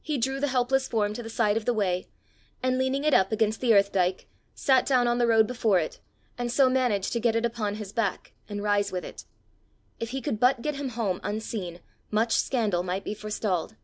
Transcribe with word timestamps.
He 0.00 0.16
drew 0.16 0.40
the 0.40 0.46
helpless 0.48 0.88
form 0.88 1.12
to 1.12 1.22
the 1.22 1.28
side 1.28 1.58
of 1.58 1.66
the 1.66 1.74
way, 1.74 2.08
and 2.62 2.78
leaning 2.78 3.04
it 3.04 3.12
up 3.12 3.30
against 3.32 3.60
the 3.60 3.74
earth 3.74 3.92
dyke, 3.92 4.26
sat 4.54 4.86
down 4.86 5.06
on 5.06 5.18
the 5.18 5.26
road 5.26 5.46
before 5.46 5.78
it, 5.78 6.00
and 6.38 6.50
so 6.50 6.70
managed 6.70 7.12
to 7.12 7.20
get 7.20 7.36
it 7.36 7.44
upon 7.44 7.74
his 7.74 7.92
back, 7.92 8.32
and 8.48 8.62
rise 8.62 8.90
with 8.90 9.04
it. 9.04 9.26
If 10.00 10.08
he 10.08 10.22
could 10.22 10.40
but 10.40 10.62
get 10.62 10.76
him 10.76 10.88
home 10.88 11.20
unseen, 11.22 11.80
much 12.10 12.36
scandal 12.36 12.82
might 12.82 13.04
be 13.04 13.12
forestalled! 13.12 13.76